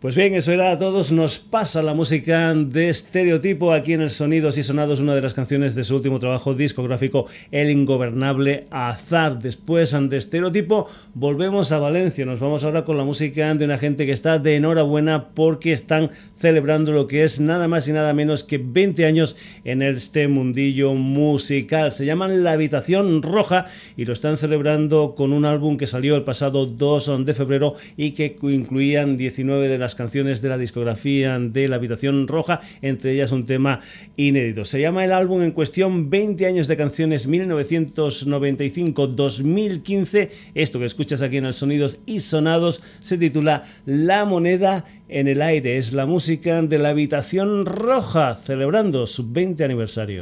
Pues 0.05 0.15
bien, 0.15 0.35
eso 0.35 0.51
era 0.51 0.69
a 0.69 0.77
todos. 0.77 1.11
Nos 1.11 1.39
pasa 1.39 1.81
la 1.81 1.95
música 1.95 2.53
de 2.53 2.89
estereotipo 2.89 3.73
aquí 3.73 3.93
en 3.93 4.01
el 4.01 4.11
Sonidos 4.11 4.55
y 4.59 4.61
Sonados, 4.61 4.99
una 4.99 5.15
de 5.15 5.21
las 5.21 5.33
canciones 5.33 5.73
de 5.73 5.83
su 5.83 5.95
último 5.95 6.19
trabajo 6.19 6.53
discográfico, 6.53 7.25
El 7.49 7.71
Ingobernable 7.71 8.67
Azar. 8.69 9.39
Después, 9.39 9.95
ante 9.95 10.17
estereotipo, 10.17 10.87
volvemos 11.15 11.71
a 11.71 11.79
Valencia. 11.79 12.23
Nos 12.23 12.39
vamos 12.39 12.63
ahora 12.63 12.83
con 12.83 12.97
la 12.97 13.03
música 13.03 13.51
de 13.55 13.65
una 13.65 13.79
gente 13.79 14.05
que 14.05 14.11
está 14.11 14.37
de 14.37 14.57
enhorabuena 14.57 15.29
porque 15.29 15.71
están 15.71 16.11
celebrando 16.37 16.91
lo 16.91 17.07
que 17.07 17.23
es 17.23 17.39
nada 17.39 17.67
más 17.67 17.87
y 17.87 17.91
nada 17.91 18.13
menos 18.13 18.43
que 18.43 18.59
20 18.59 19.07
años 19.07 19.35
en 19.63 19.81
este 19.81 20.27
mundillo 20.27 20.93
musical. 20.93 21.91
Se 21.91 22.05
llaman 22.05 22.43
La 22.43 22.51
Habitación 22.51 23.23
Roja 23.23 23.65
y 23.97 24.05
lo 24.05 24.13
están 24.13 24.37
celebrando 24.37 25.15
con 25.15 25.33
un 25.33 25.45
álbum 25.45 25.77
que 25.77 25.87
salió 25.87 26.15
el 26.15 26.23
pasado 26.23 26.67
2 26.67 27.25
de 27.25 27.33
febrero 27.33 27.73
y 27.97 28.11
que 28.11 28.37
incluían 28.43 29.17
19 29.17 29.67
de 29.67 29.79
las 29.79 29.94
canciones 29.95 30.41
de 30.41 30.49
la 30.49 30.57
discografía 30.57 31.37
de 31.39 31.67
La 31.67 31.75
Habitación 31.77 32.27
Roja, 32.27 32.59
entre 32.81 33.13
ellas 33.13 33.31
un 33.31 33.45
tema 33.45 33.79
inédito. 34.17 34.65
Se 34.65 34.81
llama 34.81 35.05
el 35.05 35.11
álbum 35.11 35.41
en 35.41 35.51
cuestión 35.51 36.09
20 36.09 36.45
años 36.45 36.67
de 36.67 36.77
canciones 36.77 37.27
1995-2015. 37.29 40.29
Esto 40.53 40.79
que 40.79 40.85
escuchas 40.85 41.21
aquí 41.21 41.37
en 41.37 41.45
el 41.45 41.53
Sonidos 41.53 41.99
y 42.05 42.19
Sonados 42.19 42.83
se 43.01 43.17
titula 43.17 43.63
La 43.85 44.25
moneda 44.25 44.83
en 45.09 45.27
el 45.27 45.41
aire. 45.41 45.77
Es 45.77 45.93
la 45.93 46.05
música 46.05 46.61
de 46.61 46.77
La 46.77 46.89
Habitación 46.89 47.65
Roja 47.65 48.35
celebrando 48.35 49.07
su 49.07 49.31
20 49.31 49.63
aniversario. 49.63 50.21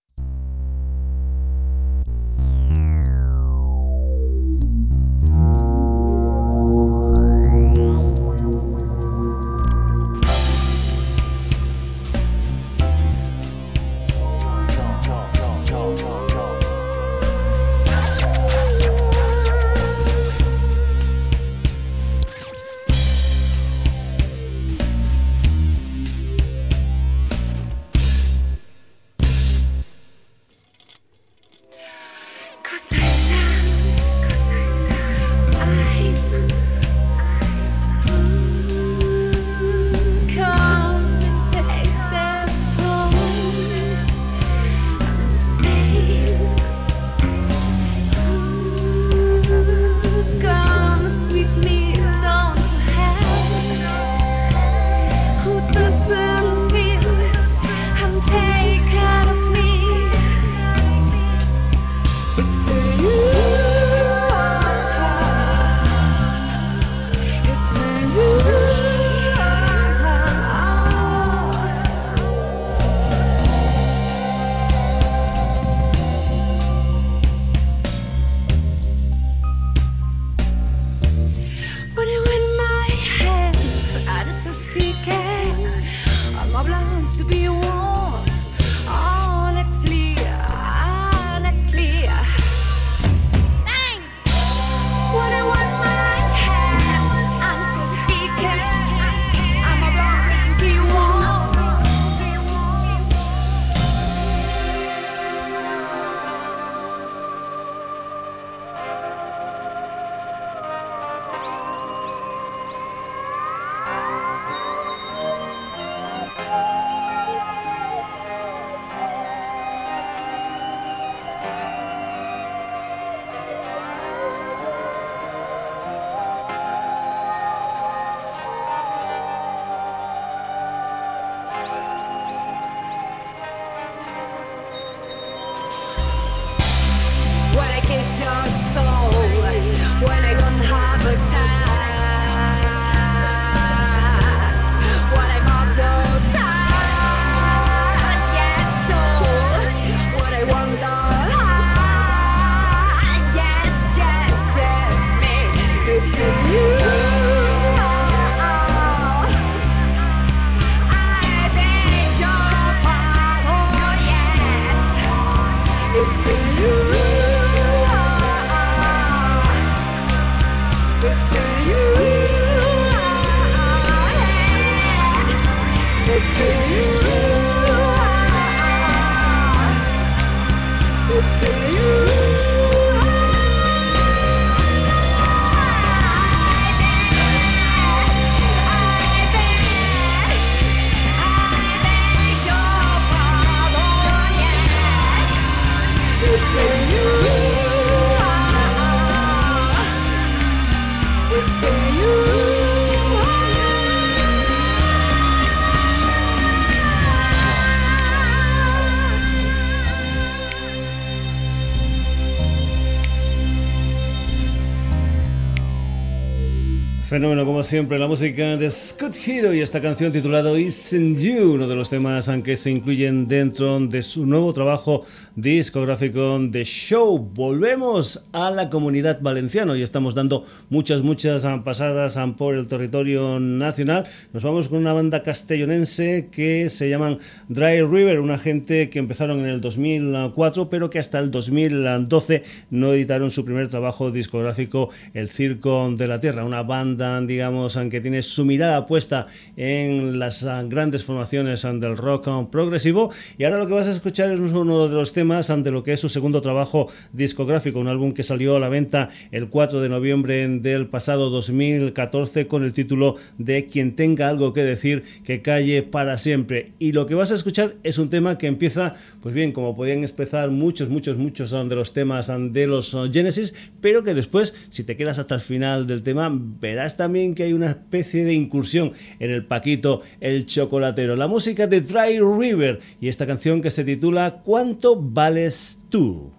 Fenómeno 217.16 217.46
como 217.46 217.62
siempre, 217.62 217.98
la 217.98 218.08
música 218.08 218.58
de 218.58 218.68
Scott 218.68 219.16
Hero 219.26 219.54
y 219.54 219.62
esta 219.62 219.80
canción 219.80 220.12
titulada 220.12 220.52
Isn't 220.52 221.18
You, 221.18 221.54
uno 221.54 221.66
de 221.66 221.74
los 221.74 221.88
temas 221.88 222.30
que 222.44 222.56
se 222.56 222.70
incluyen 222.70 223.26
dentro 223.26 223.80
de 223.80 224.02
su 224.02 224.26
nuevo 224.26 224.52
trabajo 224.52 225.02
discográfico 225.34 226.38
de 226.38 226.62
Show. 226.62 227.16
Volvemos 227.16 228.28
a 228.32 228.50
la 228.50 228.68
comunidad 228.68 229.22
valenciana 229.22 229.78
y 229.78 229.80
estamos 229.80 230.14
dando 230.14 230.44
muchas, 230.68 231.00
muchas 231.00 231.46
pasadas 231.64 232.18
por 232.36 232.54
el 232.54 232.66
territorio 232.66 233.40
nacional. 233.40 234.04
Nos 234.34 234.42
vamos 234.44 234.68
con 234.68 234.80
una 234.80 234.92
banda 234.92 235.22
castellonense 235.22 236.28
que 236.30 236.68
se 236.68 236.90
llaman 236.90 237.16
Dry 237.48 237.80
River, 237.80 238.20
una 238.20 238.36
gente 238.36 238.90
que 238.90 238.98
empezaron 238.98 239.38
en 239.38 239.46
el 239.46 239.62
2004 239.62 240.68
pero 240.68 240.90
que 240.90 240.98
hasta 240.98 241.18
el 241.18 241.30
2012 241.30 242.42
no 242.68 242.92
editaron 242.92 243.30
su 243.30 243.42
primer 243.42 243.68
trabajo 243.68 244.10
discográfico 244.10 244.90
El 245.14 245.30
Circo 245.30 245.90
de 245.96 246.08
la 246.08 246.20
Tierra, 246.20 246.44
una 246.44 246.62
banda 246.62 247.05
digamos, 247.26 247.78
que 247.90 248.00
tiene 248.00 248.22
su 248.22 248.44
mirada 248.44 248.86
puesta 248.86 249.26
en 249.56 250.18
las 250.18 250.44
grandes 250.68 251.04
formaciones 251.04 251.62
del 251.62 251.96
rock 251.96 252.28
progresivo. 252.50 253.10
Y 253.38 253.44
ahora 253.44 253.58
lo 253.58 253.66
que 253.66 253.74
vas 253.74 253.88
a 253.88 253.90
escuchar 253.90 254.30
es 254.30 254.40
uno 254.40 254.88
de 254.88 254.94
los 254.94 255.12
temas 255.12 255.50
ante 255.50 255.70
lo 255.70 255.82
que 255.82 255.92
es 255.92 256.00
su 256.00 256.08
segundo 256.08 256.40
trabajo 256.40 256.88
discográfico, 257.12 257.78
un 257.78 257.88
álbum 257.88 258.12
que 258.12 258.22
salió 258.22 258.56
a 258.56 258.60
la 258.60 258.68
venta 258.68 259.08
el 259.30 259.48
4 259.48 259.80
de 259.80 259.88
noviembre 259.88 260.46
del 260.48 260.86
pasado 260.86 261.30
2014 261.30 262.46
con 262.46 262.64
el 262.64 262.72
título 262.72 263.16
de 263.38 263.66
Quien 263.66 263.96
tenga 263.96 264.28
algo 264.28 264.52
que 264.52 264.62
decir, 264.62 265.04
que 265.24 265.42
calle 265.42 265.82
para 265.82 266.18
siempre. 266.18 266.72
Y 266.78 266.92
lo 266.92 267.06
que 267.06 267.14
vas 267.14 267.32
a 267.32 267.34
escuchar 267.34 267.74
es 267.82 267.98
un 267.98 268.10
tema 268.10 268.38
que 268.38 268.46
empieza, 268.46 268.94
pues 269.20 269.34
bien, 269.34 269.52
como 269.52 269.74
podían 269.74 270.02
empezar 270.02 270.50
muchos, 270.50 270.88
muchos, 270.88 271.16
muchos 271.16 271.50
de 271.50 271.74
los 271.74 271.92
temas 271.92 272.32
de 272.50 272.66
los 272.66 272.96
Genesis, 273.12 273.54
pero 273.80 274.02
que 274.02 274.14
después, 274.14 274.54
si 274.70 274.84
te 274.84 274.96
quedas 274.96 275.18
hasta 275.18 275.34
el 275.34 275.40
final 275.40 275.86
del 275.86 276.02
tema, 276.02 276.30
verás 276.32 276.85
también 276.94 277.34
que 277.34 277.44
hay 277.44 277.54
una 277.54 277.70
especie 277.70 278.24
de 278.24 278.34
incursión 278.34 278.92
en 279.18 279.30
el 279.30 279.46
Paquito, 279.46 280.02
el 280.20 280.44
chocolatero. 280.44 281.16
La 281.16 281.26
música 281.26 281.66
de 281.66 281.80
Dry 281.80 282.20
River 282.20 282.80
y 283.00 283.08
esta 283.08 283.26
canción 283.26 283.62
que 283.62 283.70
se 283.70 283.82
titula 283.82 284.42
¿Cuánto 284.44 285.00
vales 285.00 285.80
tú? 285.88 286.35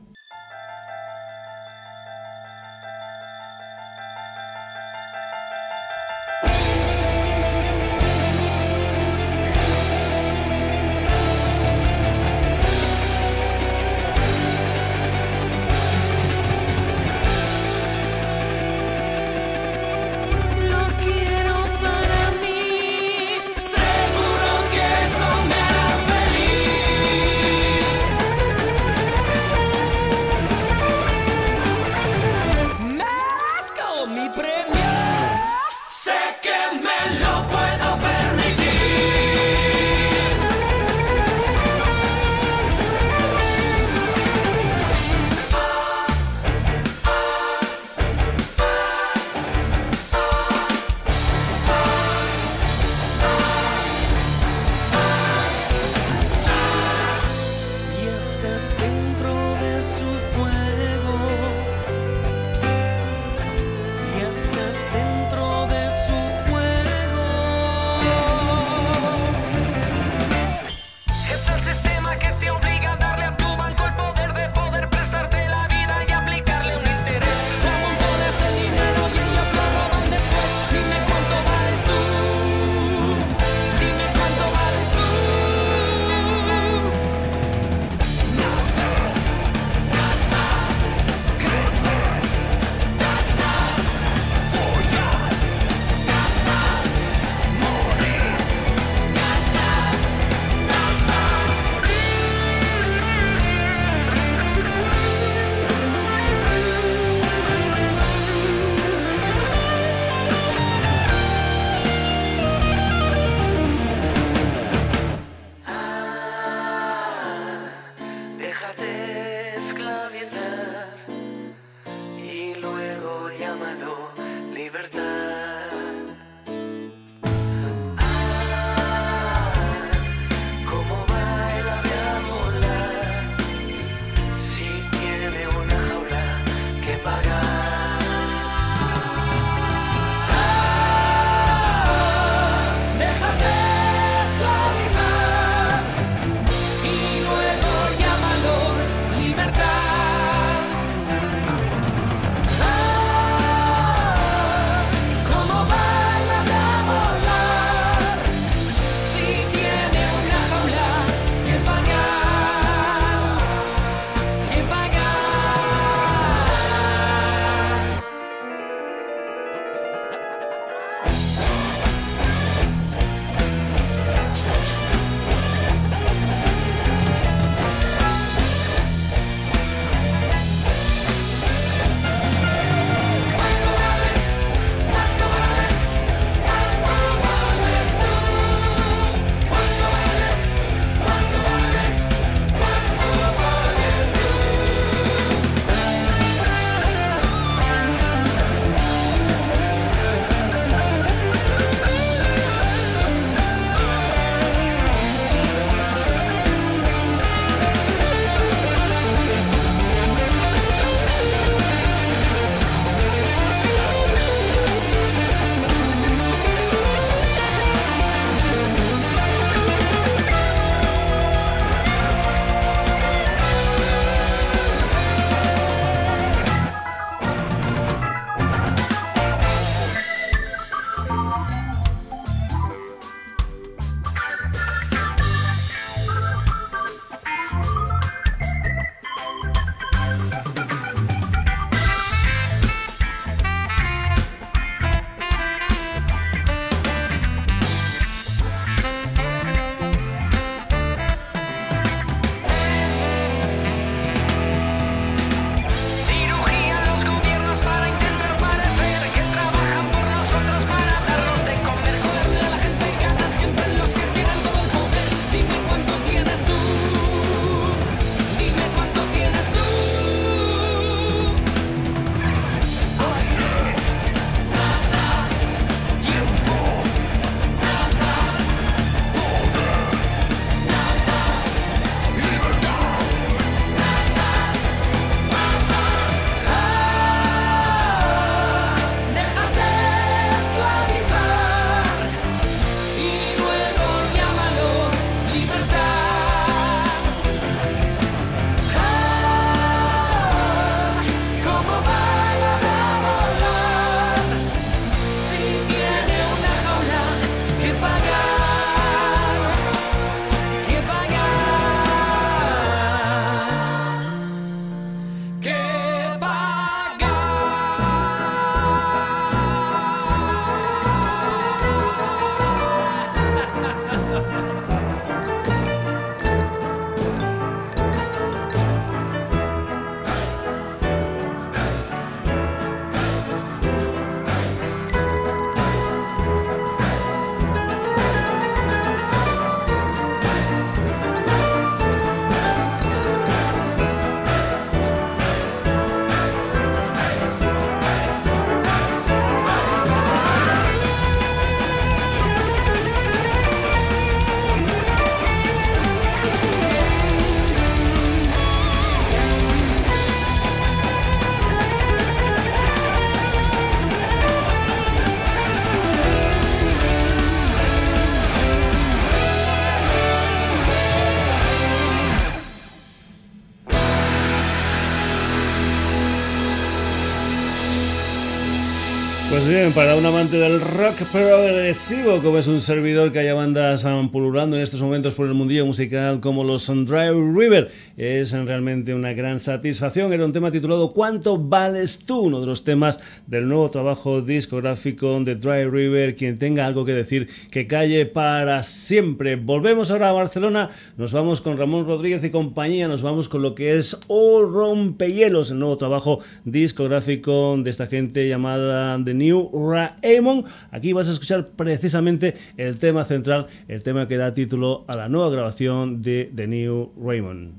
Pues 379.38 379.49
bien, 379.49 379.71
para 379.71 379.95
un 379.95 380.03
amante 380.03 380.35
del 380.39 380.59
rock 380.59 381.03
progresivo, 381.11 382.23
como 382.23 382.39
es 382.39 382.47
un 382.47 382.59
servidor 382.59 383.11
que 383.11 383.19
haya 383.19 383.35
bandas 383.35 383.85
pululando 384.11 384.55
en 384.55 384.63
estos 384.63 384.81
momentos 384.81 385.13
por 385.13 385.27
el 385.27 385.35
mundillo 385.35 385.63
musical 385.63 386.19
como 386.19 386.43
los 386.43 386.65
Dry 386.65 387.11
River, 387.11 387.69
es 387.97 388.31
realmente 388.31 388.95
una 388.95 389.13
gran 389.13 389.39
satisfacción. 389.39 390.11
Era 390.11 390.25
un 390.25 390.33
tema 390.33 390.49
titulado 390.49 390.89
¿Cuánto 390.89 391.38
vales 391.38 391.99
tú? 391.99 392.21
Uno 392.21 392.41
de 392.41 392.47
los 392.47 392.63
temas 392.63 392.99
del 393.27 393.47
nuevo 393.47 393.69
trabajo 393.69 394.23
discográfico 394.23 395.19
de 395.23 395.35
Dry 395.35 395.65
River. 395.65 396.15
Quien 396.15 396.39
tenga 396.39 396.65
algo 396.65 396.83
que 396.83 396.93
decir, 396.93 397.29
que 397.51 397.67
calle 397.67 398.07
para 398.07 398.63
siempre. 398.63 399.35
Volvemos 399.35 399.91
ahora 399.91 400.09
a 400.09 400.13
Barcelona, 400.13 400.69
nos 400.97 401.13
vamos 401.13 401.41
con 401.41 401.57
Ramón 401.57 401.85
Rodríguez 401.85 402.23
y 402.23 402.31
compañía, 402.31 402.88
nos 402.88 403.03
vamos 403.03 403.29
con 403.29 403.43
lo 403.43 403.53
que 403.53 403.77
es 403.77 403.99
O 404.07 404.41
Rompehielos, 404.41 405.51
el 405.51 405.59
nuevo 405.59 405.77
trabajo 405.77 406.21
discográfico 406.43 407.55
de 407.59 407.69
esta 407.69 407.85
gente 407.85 408.27
llamada 408.27 408.99
The 409.05 409.13
New 409.13 409.26
Raymond. 409.32 410.45
Aquí 410.71 410.93
vas 410.93 411.09
a 411.09 411.11
escuchar 411.11 411.45
precisamente 411.55 412.36
el 412.57 412.78
tema 412.78 413.03
central, 413.03 413.47
el 413.67 413.84
tema 413.84 414.07
que 414.07 414.17
da 414.17 414.34
título 414.34 414.86
a 414.88 414.95
la 414.95 415.09
nueva 415.09 415.30
grabación 415.30 416.01
de 416.01 416.32
The 416.36 416.47
New 416.47 416.91
Raymond. 417.01 417.53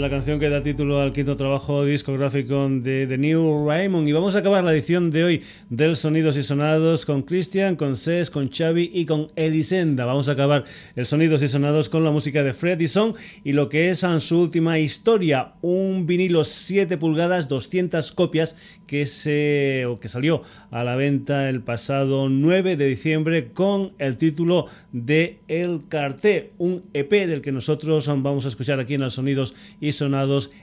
लगा 0.00 0.09
que 0.20 0.50
da 0.50 0.62
título 0.62 1.00
al 1.00 1.12
quinto 1.12 1.34
trabajo 1.34 1.86
discográfico 1.86 2.68
de 2.68 3.06
The 3.06 3.16
New 3.16 3.66
Raymond. 3.66 4.06
Y 4.06 4.12
vamos 4.12 4.36
a 4.36 4.40
acabar 4.40 4.62
la 4.62 4.72
edición 4.74 5.10
de 5.10 5.24
hoy 5.24 5.42
del 5.70 5.96
Sonidos 5.96 6.36
y 6.36 6.42
Sonados 6.42 7.06
con 7.06 7.22
Christian, 7.22 7.74
con 7.74 7.96
Cés, 7.96 8.28
con 8.28 8.50
Xavi 8.50 8.90
y 8.92 9.06
con 9.06 9.28
Elisenda. 9.34 10.04
Vamos 10.04 10.28
a 10.28 10.32
acabar 10.32 10.64
el 10.94 11.06
Sonidos 11.06 11.42
y 11.42 11.48
Sonados 11.48 11.88
con 11.88 12.04
la 12.04 12.10
música 12.10 12.42
de 12.42 12.52
Fred 12.52 12.86
Song 12.86 13.16
y 13.44 13.52
lo 13.52 13.70
que 13.70 13.88
es 13.88 14.04
su 14.18 14.38
última 14.38 14.78
historia, 14.78 15.54
un 15.62 16.04
vinilo 16.06 16.44
7 16.44 16.98
pulgadas, 16.98 17.48
200 17.48 18.12
copias 18.12 18.56
que, 18.86 19.06
se, 19.06 19.86
o 19.86 20.00
que 20.00 20.08
salió 20.08 20.42
a 20.70 20.84
la 20.84 20.96
venta 20.96 21.48
el 21.48 21.62
pasado 21.62 22.28
9 22.28 22.76
de 22.76 22.86
diciembre 22.86 23.52
con 23.52 23.92
el 23.98 24.18
título 24.18 24.66
de 24.92 25.38
El 25.48 25.80
Carté, 25.88 26.52
un 26.58 26.82
EP 26.92 27.10
del 27.10 27.40
que 27.40 27.52
nosotros 27.52 28.06
vamos 28.06 28.44
a 28.44 28.48
escuchar 28.48 28.80
aquí 28.80 28.94
en 28.94 29.00
los 29.00 29.14
Sonidos 29.14 29.54
y 29.80 29.92
Sonados 29.92 30.09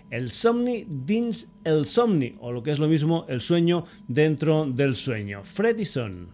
el 0.09 0.31
Somni 0.31 0.85
Dins 0.87 1.51
el 1.63 1.85
Somni, 1.85 2.35
o 2.39 2.51
lo 2.51 2.63
que 2.63 2.71
es 2.71 2.79
lo 2.79 2.87
mismo, 2.87 3.25
el 3.27 3.41
sueño 3.41 3.85
dentro 4.07 4.65
del 4.65 4.95
sueño. 4.95 5.43
Freddyson. 5.43 6.29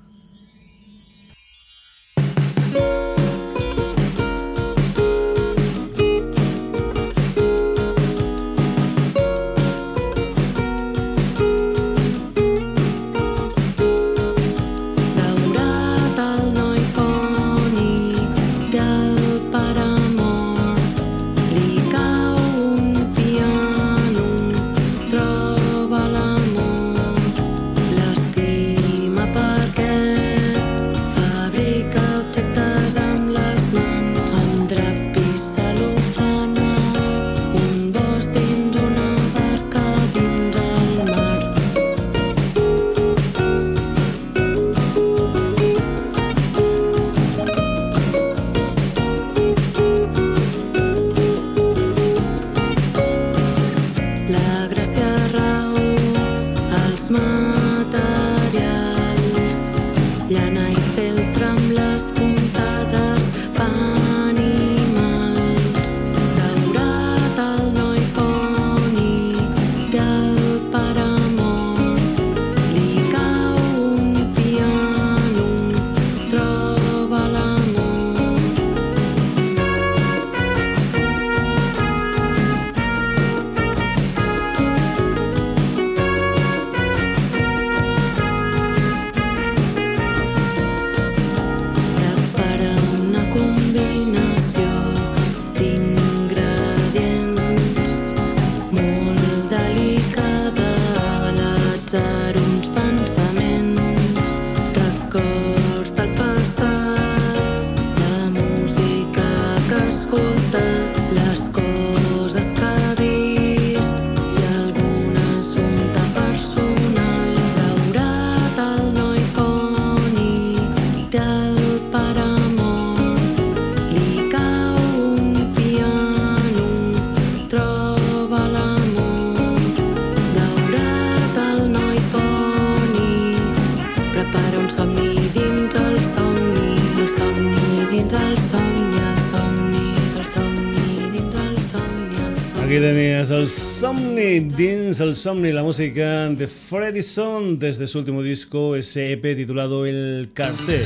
Somni, 143.84 144.48
el 144.58 145.16
Somni, 145.18 145.52
la 145.52 145.62
música 145.62 146.30
de 146.30 146.48
Freddyson 146.48 147.60
desde 147.60 147.86
su 147.86 148.00
último 148.00 148.24
disco, 148.24 148.78
ese 148.78 149.12
EP 149.12 149.36
titulado 149.36 149.86
El 149.86 150.30
Cartel. 150.34 150.86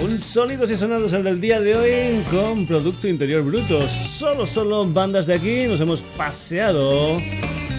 Un 0.00 0.22
sonidos 0.22 0.70
y 0.70 0.76
sonados 0.76 1.12
el 1.14 1.24
del 1.24 1.40
día 1.40 1.60
de 1.60 1.74
hoy 1.74 2.22
con 2.30 2.64
Producto 2.64 3.08
Interior 3.08 3.42
Bruto. 3.42 3.88
Solo, 3.88 4.46
solo 4.46 4.86
bandas 4.86 5.26
de 5.26 5.34
aquí 5.34 5.64
nos 5.66 5.80
hemos 5.80 6.00
paseado 6.00 7.20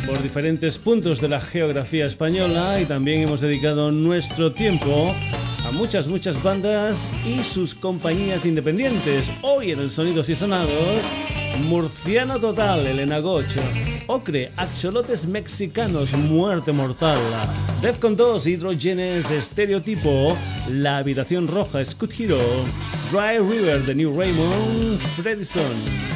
por 0.05 0.21
diferentes 0.21 0.77
puntos 0.77 1.21
de 1.21 1.29
la 1.29 1.39
geografía 1.39 2.05
española 2.05 2.81
y 2.81 2.85
también 2.85 3.21
hemos 3.21 3.39
dedicado 3.39 3.93
nuestro 3.93 4.51
tiempo 4.51 5.15
a 5.65 5.71
muchas, 5.71 6.05
muchas 6.09 6.43
bandas 6.43 7.13
y 7.25 7.41
sus 7.45 7.75
compañías 7.75 8.45
independientes. 8.45 9.31
Hoy 9.41 9.71
en 9.71 9.79
el 9.79 9.89
Sonidos 9.89 10.27
y 10.27 10.35
Sonados 10.35 11.05
Murciano 11.57 12.39
Total, 12.39 12.85
Elena 12.85 13.19
Gocho. 13.19 13.61
Ocre, 14.07 14.51
Axolotes 14.57 15.25
Mexicanos, 15.25 16.13
Muerte 16.13 16.71
Mortal. 16.71 17.17
Defcon 17.81 18.15
2, 18.15 18.47
Hidrogenes, 18.47 19.29
Estereotipo. 19.31 20.35
La 20.69 20.97
Habitación 20.97 21.47
Roja, 21.47 21.83
Scoot 21.83 22.13
Hero. 22.19 22.39
Dry 23.11 23.39
River, 23.39 23.81
The 23.85 23.95
New 23.95 24.17
Raymond, 24.17 24.99
Freddyson. 25.15 26.09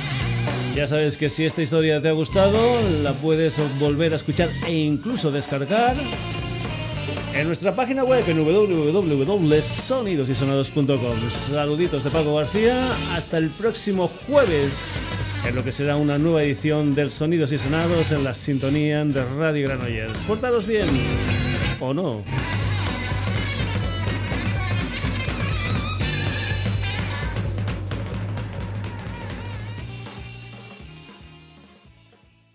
Ya 0.76 0.88
sabes 0.88 1.18
que 1.18 1.30
si 1.30 1.46
esta 1.46 1.62
historia 1.62 2.02
te 2.02 2.10
ha 2.10 2.14
gustado, 2.14 2.58
la 3.04 3.14
puedes 3.14 3.60
volver 3.80 4.14
a 4.14 4.16
escuchar 4.16 4.50
e 4.68 4.74
incluso 4.74 5.32
descargar 5.32 5.96
en 7.34 7.48
nuestra 7.48 7.76
página 7.76 8.04
web 8.04 8.24
en 8.28 8.46
www.sonidosysonados.com. 8.46 11.30
Saluditos 11.30 12.04
de 12.04 12.10
Paco 12.10 12.36
García, 12.36 12.94
hasta 13.14 13.38
el 13.38 13.50
próximo 13.50 14.08
jueves 14.08 14.94
en 15.46 15.56
lo 15.56 15.64
que 15.64 15.72
será 15.72 15.96
una 15.98 16.18
nueva 16.18 16.44
edición 16.44 16.94
del 16.94 17.12
Sonidos 17.12 17.52
y 17.52 17.58
Sonados 17.58 18.12
en 18.12 18.24
la 18.24 18.34
sintonía 18.34 19.04
de 19.06 19.24
Radio 19.36 19.68
Granollers. 19.68 20.20
Portaros 20.22 20.68
bien 20.68 20.88
o 21.80 21.94
no. 21.94 22.24